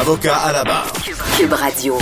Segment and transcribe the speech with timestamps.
[0.00, 0.92] Avocat à la barre.
[1.38, 1.96] Cube Radio.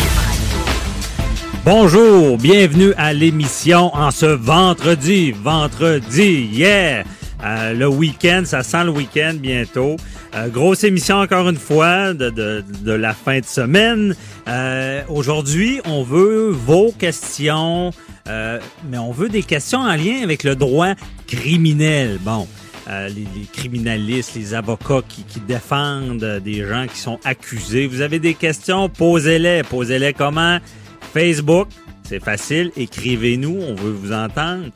[1.65, 5.33] Bonjour, bienvenue à l'émission en ce vendredi.
[5.33, 7.05] Vendredi, yeah!
[7.45, 9.97] Euh, le week-end, ça sent le week-end bientôt.
[10.35, 14.15] Euh, grosse émission encore une fois de, de, de la fin de semaine.
[14.49, 17.93] Euh, Aujourd'hui, on veut vos questions,
[18.29, 18.59] euh,
[18.91, 20.95] mais on veut des questions en lien avec le droit
[21.27, 22.19] criminel.
[22.23, 22.49] Bon.
[22.89, 27.87] Euh, les, les, criminalistes, les avocats qui, qui, défendent des gens qui sont accusés.
[27.87, 29.63] Vous avez des questions, posez-les.
[29.63, 30.59] Posez-les comment?
[31.13, 31.69] Facebook,
[32.03, 32.73] c'est facile.
[32.77, 34.71] Écrivez-nous, on veut vous entendre.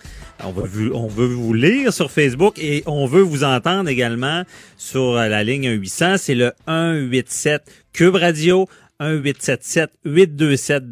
[0.45, 4.43] On veut, on veut vous lire sur Facebook et on veut vous entendre également
[4.77, 6.19] sur la ligne 800.
[6.19, 8.69] C'est le 187 Cube Radio
[9.01, 10.85] 1877 827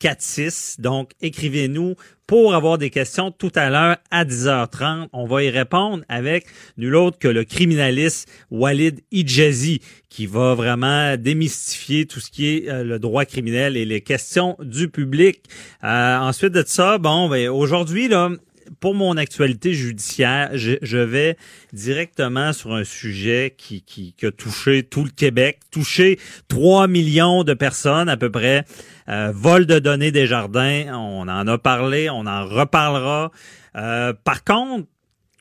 [0.00, 0.76] 2346.
[0.80, 1.94] Donc, écrivez-nous
[2.26, 5.08] pour avoir des questions tout à l'heure à 10h30.
[5.12, 11.16] On va y répondre avec nul autre que le criminaliste Walid Ijazi qui va vraiment
[11.16, 15.40] démystifier tout ce qui est euh, le droit criminel et les questions du public.
[15.84, 18.30] Euh, ensuite de ça, bon, ben, aujourd'hui, là,
[18.78, 21.36] pour mon actualité judiciaire, je, vais
[21.72, 26.18] directement sur un sujet qui, qui, a touché tout le Québec, touché
[26.48, 28.64] 3 millions de personnes à peu près.
[29.08, 33.32] Euh, vol de données des jardins, on en a parlé, on en reparlera.
[33.76, 34.86] Euh, par contre,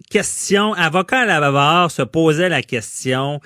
[0.09, 3.39] question, avocat à la se posait la question,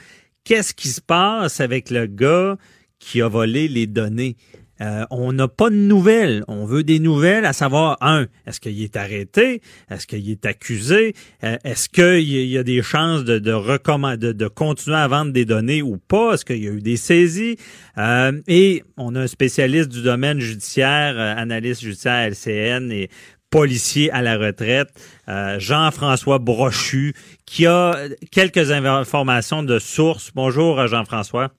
[0.45, 2.58] qu'est-ce qui se passe avec le gars
[3.00, 4.38] qui a volé les données?
[4.84, 6.44] Euh, on n'a pas de nouvelles.
[6.48, 9.62] On veut des nouvelles, à savoir, un, est-ce qu'il est arrêté?
[9.90, 11.16] Est-ce qu'il est accusé?
[11.44, 16.34] Euh, est-ce qu'il y a des chances de, continuer à vendre des données ou pas?
[16.34, 17.58] Est-ce qu'il y a eu des saisies?
[17.97, 23.09] Euh, et on a un spécialiste du domaine judiciaire, analyste judiciaire LCN et
[23.50, 24.90] policier à la retraite,
[25.28, 27.13] Jean-François Brochu,
[27.46, 27.96] qui a
[28.31, 30.31] quelques informations de source.
[30.34, 31.52] Bonjour, Jean-François.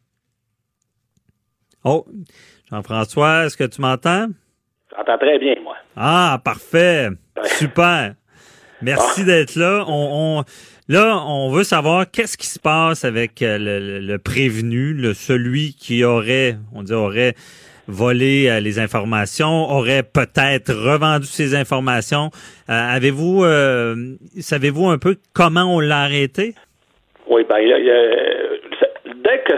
[1.85, 2.07] Oh,
[2.75, 4.27] Jean-François, est-ce que tu m'entends?
[4.97, 5.77] J'entends très bien, moi.
[5.97, 7.09] Ah, parfait.
[7.45, 8.15] Super.
[8.83, 9.27] Merci ah.
[9.27, 9.85] d'être là.
[9.87, 10.45] On, on,
[10.89, 15.75] là, on veut savoir qu'est-ce qui se passe avec euh, le, le, prévenu, le celui
[15.75, 17.35] qui aurait, on dit aurait
[17.87, 22.31] volé euh, les informations, aurait peut-être revendu ces informations.
[22.69, 26.55] Euh, avez-vous, euh, savez-vous un peu comment on l'a arrêté?
[27.29, 28.54] Oui, ben, il y a,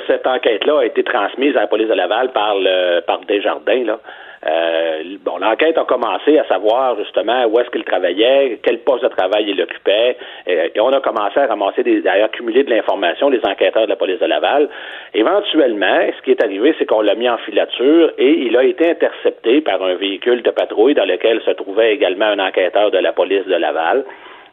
[0.06, 3.98] cette enquête-là a été transmise à la police de Laval par le par Desjardins, là,
[4.46, 9.08] euh, bon, l'enquête a commencé à savoir justement où est-ce qu'il travaillait, quel poste de
[9.08, 13.28] travail il occupait, et, et on a commencé à ramasser des, à accumuler de l'information,
[13.28, 14.68] les enquêteurs de la police de Laval.
[15.14, 18.90] Éventuellement, ce qui est arrivé, c'est qu'on l'a mis en filature et il a été
[18.90, 23.12] intercepté par un véhicule de patrouille dans lequel se trouvait également un enquêteur de la
[23.12, 24.04] police de Laval.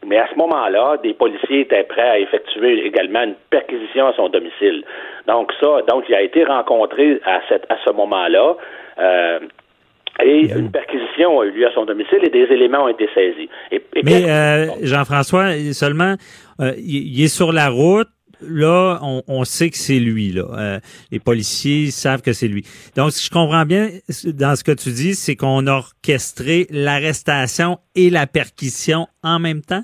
[0.06, 4.28] Mais à ce moment-là, des policiers étaient prêts à effectuer également une perquisition à son
[4.28, 4.84] domicile.
[5.26, 8.56] Donc ça, donc il a été rencontré à, cette, à ce moment-là.
[8.98, 9.40] Euh,
[10.22, 13.48] et une perquisition a eu lieu à son domicile et des éléments ont été saisis.
[13.72, 16.14] Et, et Mais euh, Jean-François, seulement,
[16.60, 18.08] euh, il, est sur la route.
[18.40, 20.32] Là, on, on sait que c'est lui.
[20.32, 20.44] Là.
[20.56, 20.78] Euh,
[21.10, 22.64] les policiers savent que c'est lui.
[22.94, 23.88] Donc, si je comprends bien,
[24.26, 29.62] dans ce que tu dis, c'est qu'on a orchestré l'arrestation et la perquisition en même
[29.62, 29.82] temps?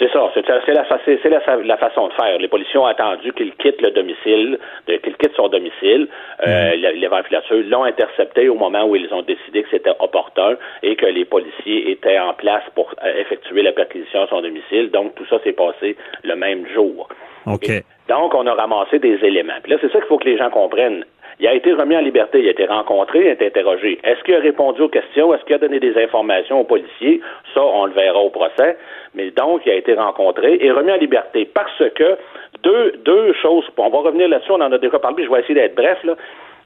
[0.00, 2.38] C'est ça, c'est la, la, la, façon de faire.
[2.38, 6.08] Les policiers ont attendu qu'il quitte le domicile, qu'il quitte son domicile.
[6.46, 6.96] Euh, mm.
[6.96, 11.04] les ventilateurs l'ont intercepté au moment où ils ont décidé que c'était opportun et que
[11.04, 14.90] les policiers étaient en place pour euh, effectuer la perquisition à son domicile.
[14.90, 17.06] Donc, tout ça s'est passé le même jour.
[17.46, 17.68] OK.
[17.68, 19.60] Et donc, on a ramassé des éléments.
[19.62, 21.04] Puis là, c'est ça qu'il faut que les gens comprennent.
[21.40, 23.98] Il a été remis en liberté, il a été rencontré, il a été interrogé.
[24.04, 25.32] Est-ce qu'il a répondu aux questions?
[25.32, 27.22] Est-ce qu'il a donné des informations aux policiers?
[27.54, 28.76] Ça, on le verra au procès.
[29.14, 32.18] Mais donc, il a été rencontré et remis en liberté parce que
[32.62, 35.54] deux, deux choses, on va revenir là-dessus, on en a déjà parlé, je vais essayer
[35.54, 36.14] d'être bref, là.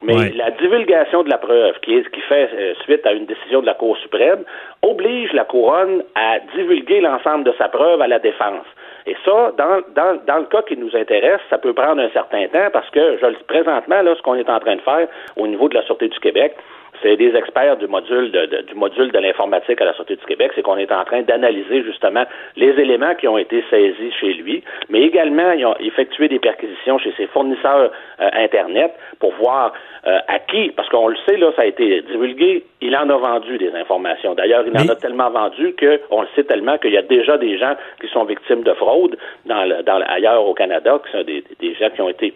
[0.01, 3.61] Mais la divulgation de la preuve, qui, est, qui fait euh, suite à une décision
[3.61, 4.43] de la Cour suprême,
[4.83, 8.67] oblige la couronne à divulguer l'ensemble de sa preuve à la défense.
[9.07, 12.47] Et ça, dans, dans, dans le cas qui nous intéresse, ça peut prendre un certain
[12.47, 15.69] temps parce que je, présentement, là, ce qu'on est en train de faire au niveau
[15.69, 16.55] de la Sûreté du Québec,
[17.01, 20.51] c'est des experts du module de, du module de l'informatique à la Sûreté du Québec,
[20.55, 22.25] c'est qu'on est en train d'analyser justement
[22.55, 26.97] les éléments qui ont été saisis chez lui, mais également ils ont effectué des perquisitions
[26.99, 29.73] chez ses fournisseurs euh, Internet pour voir
[30.07, 33.17] euh, à qui, parce qu'on le sait, là, ça a été divulgué, il en a
[33.17, 34.35] vendu des informations.
[34.35, 37.57] D'ailleurs, il en a tellement vendu qu'on le sait tellement qu'il y a déjà des
[37.57, 41.73] gens qui sont victimes de fraude dans, dans ailleurs au Canada, qui sont des, des
[41.75, 42.33] gens qui ont été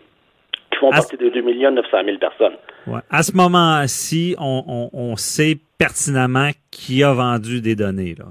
[0.72, 2.56] qui font partie de 2 900 000 personnes.
[2.90, 3.02] Ouais.
[3.10, 8.16] À ce moment-ci, on, on, on, sait pertinemment qui a vendu des données.
[8.18, 8.26] Là.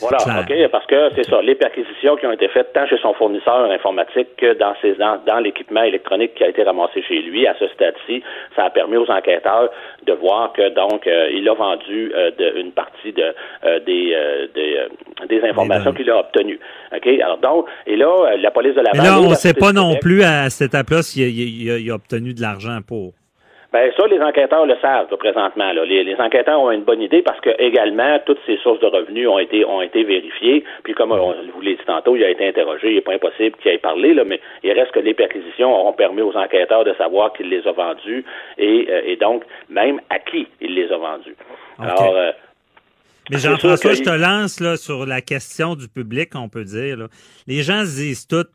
[0.00, 3.12] voilà, OK, parce que c'est ça, les perquisitions qui ont été faites tant chez son
[3.14, 7.46] fournisseur informatique que dans, ses, dans, dans l'équipement électronique qui a été ramassé chez lui,
[7.46, 8.22] à ce stade-ci,
[8.56, 9.70] ça a permis aux enquêteurs
[10.06, 13.34] de voir que donc euh, il a vendu euh, de, une partie de,
[13.64, 14.16] euh, des,
[14.54, 14.86] des,
[15.28, 16.60] des, informations qu'il a obtenues.
[16.94, 19.72] OK, alors donc, et là, la police de la Mais là, on ne sait pas
[19.72, 23.12] non plus à cette étape-là s'il il a obtenu de l'argent pour.
[23.74, 25.72] Ben ça, les enquêteurs le savent présentement.
[25.72, 25.84] Là.
[25.84, 29.40] Les, enquêteurs ont une bonne idée parce que également toutes ces sources de revenus ont
[29.40, 30.62] été ont été vérifiées.
[30.84, 32.90] Puis comme on vous l'a dit tantôt, il a été interrogé.
[32.90, 35.92] Il n'est pas impossible qu'il ait parlé, là, mais il reste que les perquisitions auront
[35.92, 38.24] permis aux enquêteurs de savoir qu'il les a vendus
[38.58, 41.34] et, euh, et, donc même à qui il les a vendus.
[41.80, 42.30] Alors euh,
[43.28, 46.96] mais Jean-François, je te lance là, sur la question du public, on peut dire.
[46.96, 47.06] Là.
[47.48, 48.46] Les gens se disent tout,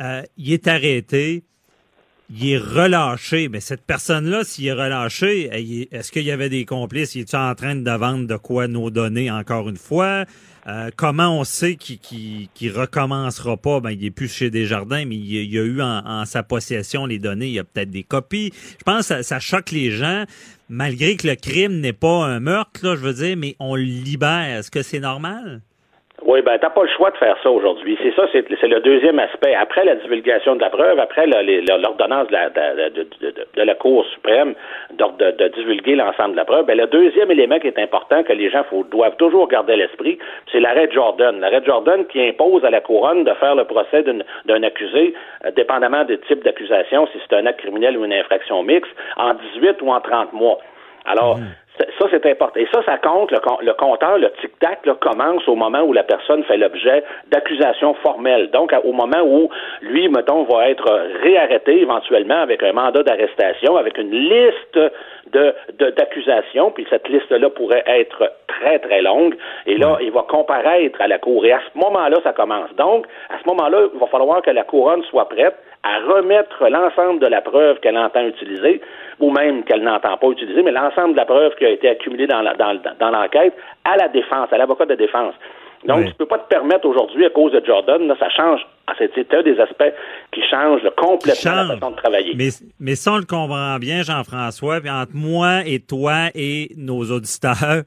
[0.00, 1.42] euh, il est arrêté,
[2.30, 3.48] il est relâché.
[3.48, 7.14] Mais cette personne-là, s'il est relâché, est-ce qu'il y avait des complices?
[7.14, 10.24] Il est en train de vendre de quoi nos données encore une fois?
[10.66, 13.80] Euh, comment on sait qu'il qu recommencera pas?
[13.80, 17.18] Ben, il est plus chez Desjardins, mais il, il a eu en, sa possession les
[17.18, 17.46] données.
[17.46, 18.52] Il y a peut-être des copies.
[18.78, 20.24] Je pense que ça, ça, choque les gens,
[20.68, 23.82] malgré que le crime n'est pas un meurtre, là, je veux dire, mais on le
[23.82, 24.58] libère.
[24.58, 25.62] Est-ce que c'est normal?
[26.22, 27.96] Oui, ben t'as pas le choix de faire ça aujourd'hui.
[28.02, 29.54] C'est ça, c'est, le deuxième aspect.
[29.54, 33.06] Après la divulgation de la preuve, après l'ordonnance de la, de,
[33.56, 34.54] de, Cour suprême
[34.92, 38.50] de, divulguer l'ensemble de la preuve, ben, le deuxième élément qui est important que les
[38.50, 40.18] gens doivent toujours garder à l'esprit,
[40.52, 41.40] c'est l'arrêt Jordan.
[41.40, 45.14] L'arrêt Jordan qui impose à la couronne de faire le procès d'un accusé,
[45.46, 49.34] euh, dépendamment des types d'accusation, si c'est un acte criminel ou une infraction mixte, en
[49.54, 50.58] 18 ou en 30 mois.
[51.06, 51.44] Alors, mmh.
[52.00, 52.58] Ça, c'est important.
[52.58, 56.56] Et ça, ça compte, le, compteur, le tic-tac, commence au moment où la personne fait
[56.56, 58.50] l'objet d'accusations formelles.
[58.50, 59.50] Donc, au moment où
[59.82, 60.90] lui, mettons, va être
[61.22, 64.80] réarrêté éventuellement avec un mandat d'arrestation, avec une liste
[65.32, 65.54] de,
[65.90, 69.34] d'accusations, puis cette liste-là pourrait être très, très longue.
[69.66, 71.44] Et là, il va comparaître à la Cour.
[71.44, 72.70] Et à ce moment-là, ça commence.
[72.76, 77.20] Donc, à ce moment-là, il va falloir que la couronne soit prête à remettre l'ensemble
[77.20, 78.80] de la preuve qu'elle entend utiliser,
[79.18, 82.26] ou même qu'elle n'entend pas utiliser, mais l'ensemble de la preuve qui a été accumulée
[82.26, 83.54] dans, dans, l'enquête
[83.84, 85.34] à la défense, à l'avocat de défense.
[85.86, 88.60] Donc, tu ne peux pas te permettre aujourd'hui, à cause de Jordan, là, ça change.
[88.98, 89.94] C'est un des aspects
[90.32, 92.34] qui change complètement la façon de travailler.
[92.36, 92.48] Mais,
[92.78, 97.84] mais ça, on le comprend bien, Jean-François, puis entre moi et toi et nos auditeurs,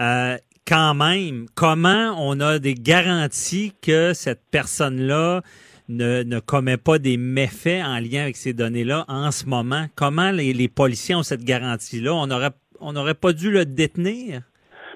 [0.00, 5.42] euh, quand même, comment on a des garanties que cette personne-là
[5.88, 9.86] ne, ne commet pas des méfaits en lien avec ces données-là en ce moment?
[9.96, 12.14] Comment les, les policiers ont cette garantie-là?
[12.14, 14.42] On aurait, on n'aurait pas dû le détenir?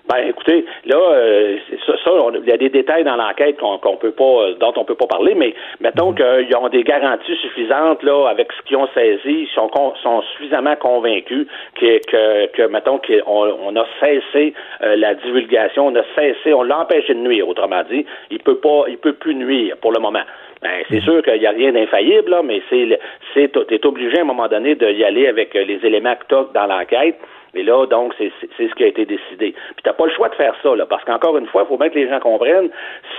[0.07, 1.57] Ben, écoutez, là, euh,
[1.87, 4.97] ça, il y a des détails dans l'enquête qu'on peut pas, euh, dont on peut
[4.97, 6.17] pas parler, mais mettons mhm.
[6.17, 9.71] qu'ils ont des garanties suffisantes là avec ce qu'ils ont saisi, ils sont,
[10.03, 11.47] sont suffisamment convaincus
[11.77, 14.53] que, que, que mettons qu'on on a cessé
[14.83, 18.59] euh, la divulgation, on a cessé, on l'a empêché de nuire, autrement dit, il peut
[18.59, 20.23] pas, il peut plus nuire pour le moment.
[20.65, 21.03] Ben, c'est mhm.
[21.03, 22.99] sûr qu'il n'y a rien d'infaillible, là, mais c'est,
[23.35, 26.67] c'est, t'es obligé à un moment donné d'y aller avec les éléments que tu dans
[26.67, 27.19] l'enquête.
[27.55, 29.53] Et là, donc, c'est ce qui a été décidé.
[29.53, 31.77] Puis t'as pas le choix de faire ça, là, parce qu'encore une fois, il faut
[31.77, 32.71] bien que les gens comprennent,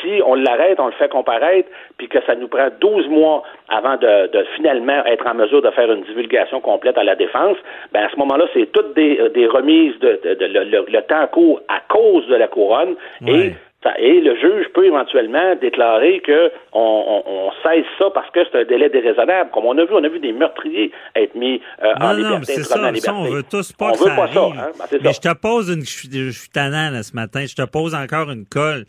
[0.02, 3.96] si on l'arrête, on le fait comparaître, puis que ça nous prend 12 mois avant
[3.96, 7.58] de, finalement être en mesure de faire une divulgation complète à la défense,
[7.94, 12.28] ben à ce moment-là, c'est toutes des, des remises de, le, temps court à cause
[12.28, 12.96] de la couronne
[13.28, 13.54] et
[13.98, 18.90] et le juge peut éventuellement déclarer que on, cesse ça parce que c'est un délai
[18.90, 19.52] déraisonnable.
[19.52, 22.36] Comme on a vu, on a vu des meurtriers être mis euh, en liberté.
[22.36, 24.38] Non, c'est ça, ça, on veut tous pas que ça arrive.
[24.38, 24.72] Hein?
[24.92, 28.32] Ben, mais je te pose une, je suis tannant ce matin, je te pose encore
[28.32, 28.86] une colle.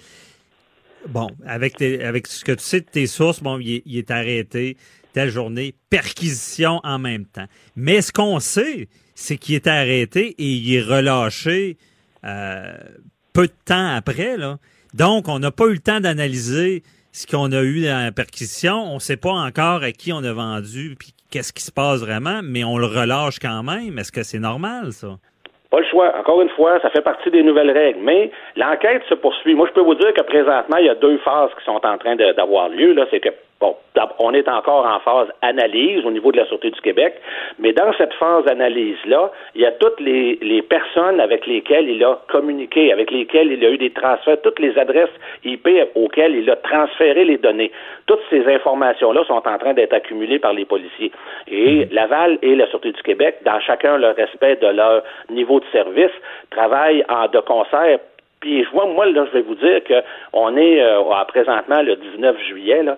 [1.09, 4.77] Bon, avec avec ce que tu sais de tes sources, bon, il est, arrêté
[5.13, 7.47] telle journée, perquisition en même temps.
[7.77, 11.77] Mais ce qu'on sait, c'est qu'il est arrêté et il est relâché
[12.25, 12.73] euh,
[13.33, 14.59] peu de temps après, là.
[14.97, 18.73] Donc, on n'a pas eu le temps d'analyser ce qu'on a eu dans la perquisition.
[18.75, 22.01] On ne sait pas encore à qui on a vendu puis qu'est-ce qui se passe
[22.01, 23.99] vraiment, mais on le relâche quand même.
[23.99, 25.09] Est-ce que c'est normal, ça?
[25.71, 26.17] Pas le choix.
[26.19, 28.01] Encore une fois, ça fait partie des nouvelles règles.
[28.01, 29.55] Mais l'enquête se poursuit.
[29.55, 31.99] Moi, je peux vous dire que présentement, il y a deux phases qui sont en
[31.99, 32.95] train d'avoir lieu.
[34.19, 37.15] On est encore en phase analyse au niveau de la Sûreté du Québec,
[37.59, 42.05] mais dans cette phase analyse-là, il y a toutes les, les, personnes avec lesquelles il
[42.05, 45.11] a communiqué, avec lesquelles il a eu des transferts, toutes les adresses
[45.45, 47.71] IP auxquelles il a transféré les données.
[48.07, 51.13] Toutes ces informations-là sont en train d'être accumulées par les policiers.
[51.49, 51.89] Et mhm.
[51.93, 56.13] Laval et la Sûreté du Québec, dans chacun le respect de leur niveau de service,
[56.51, 57.99] travaillent en de concert
[58.41, 62.39] puis je vois, moi, là, je vais vous dire qu'on est euh, présentement le 19
[62.47, 62.97] juillet, là,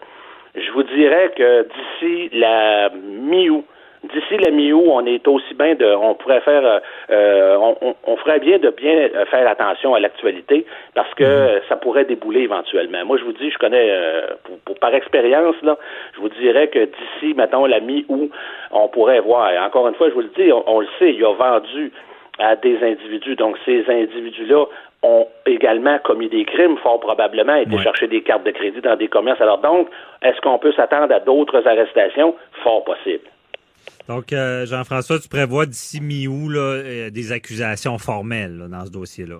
[0.54, 3.64] je vous dirais que d'ici la mi-août,
[4.04, 6.78] d'ici la mi-août, on est aussi bien de, on pourrait faire, euh,
[7.10, 10.64] euh, on, on, ferait bien de bien faire attention à l'actualité
[10.94, 11.60] parce que mhm.
[11.68, 13.04] ça pourrait débouler éventuellement.
[13.04, 14.26] Moi, je vous dis, je connais, euh,
[14.64, 15.76] pour, par expérience là,
[16.14, 18.30] je vous dirais que d'ici, mettons la mi-août,
[18.70, 19.50] on pourrait voir.
[19.64, 21.92] encore une fois, je vous le dis, on, le sait, il a vendu
[22.38, 23.34] à des individus.
[23.34, 24.64] Donc, ces individus-là
[25.02, 29.08] ont également commis des crimes, fort probablement, été chercher des cartes de crédit dans des
[29.08, 29.40] commerces.
[29.40, 29.88] Alors donc,
[30.22, 32.34] est-ce qu'on peut s'attendre à d'autres arrestations?
[32.62, 33.24] Fort possible.
[34.08, 39.36] Donc, euh, Jean-François, tu prévois d'ici mi-août euh, des accusations formelles dans ce dossier-là.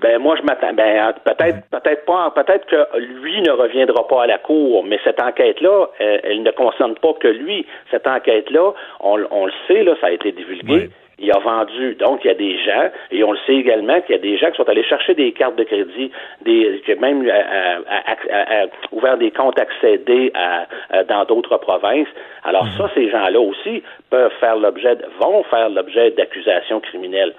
[0.00, 0.72] Ben moi je m'attends.
[0.72, 2.32] Ben peut-être, peut-être pas.
[2.34, 6.50] Peut-être que lui ne reviendra pas à la cour, mais cette enquête-là, euh, elle, ne
[6.50, 7.64] concerne pas que lui.
[7.92, 10.90] Cette enquête-là, on, le sait là, ça a été divulgué
[11.22, 11.94] il a vendu.
[11.94, 14.36] Donc, il y a des gens, et on le sait également, qu'il y a des
[14.36, 16.10] gens qui sont allés chercher des cartes de crédit,
[16.42, 22.08] des, qui même euh, euh, ouvert des comptes accédés à, dans d'autres provinces.
[22.44, 27.32] Alors ça, ces gens-là aussi peuvent faire l'objet, vont faire l'objet d'accusations criminelles.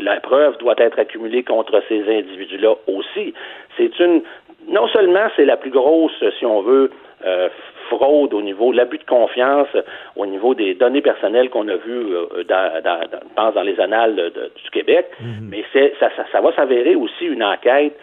[0.00, 3.34] La preuve doit être accumulée contre ces individus-là aussi.
[3.76, 4.22] C'est une,
[4.68, 6.90] non seulement c'est la plus grosse, si on veut,
[7.24, 7.48] euh,
[7.88, 9.68] fraude au niveau, l'abus de confiance
[10.16, 13.00] au niveau des données personnelles qu'on a vues, euh, dans, dans,
[13.34, 15.48] pense dans les annales du Québec, mhm.
[15.50, 17.98] mais c'est, ça, ça, va s'avérer aussi une enquête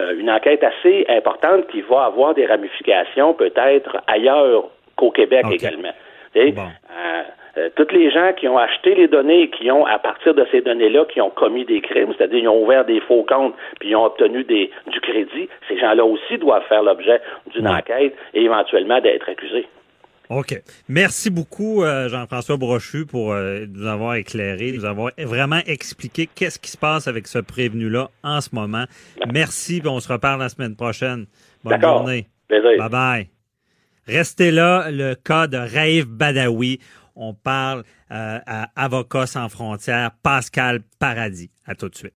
[0.00, 5.92] euh, une enquête assez importante qui va avoir des ramifications peut-être ailleurs qu'au Québec également.
[6.36, 6.50] Euh,
[7.76, 10.60] toutes les gens qui ont acheté les données et qui ont, à partir de ces
[10.60, 13.96] données-là, qui ont commis des crimes, c'est-à-dire ils ont ouvert des faux comptes puis ils
[13.96, 17.20] ont obtenu des, du crédit, ces gens-là aussi doivent faire l'objet
[17.52, 19.66] d'une enquête et éventuellement d'être accusés.
[20.30, 20.54] OK.
[20.88, 26.58] Merci beaucoup, euh, Jean-François Brochu, pour euh, nous avoir éclairé, nous avoir vraiment expliqué qu'est-ce
[26.58, 28.84] qui se passe avec ce prévenu-là en ce moment.
[29.32, 31.26] Merci, on se reparle la semaine prochaine.
[31.62, 32.26] Bonne journée.
[32.50, 33.26] Bye-bye.
[34.06, 36.78] Restez là, le cas de Raif Badawi.
[37.16, 41.50] On parle euh, à Avocats sans frontières, Pascal Paradis.
[41.64, 42.12] À tout de suite.